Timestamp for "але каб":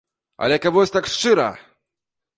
0.47-0.79